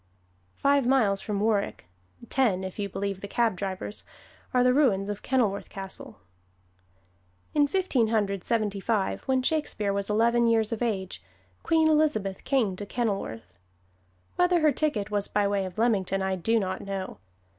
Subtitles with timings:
[0.55, 1.85] Five miles from Warwick
[2.27, 4.03] (ten, if you believe the cab drivers)
[4.51, 6.17] are the ruins of Kenilworth Castle.
[7.53, 11.21] In Fifteen Hundred Seventy five, when Shakespeare was eleven years of age,
[11.61, 13.53] Queen Elizabeth came to Kenilworth.
[14.37, 17.19] Whether her ticket was by way of Leamington I do not know.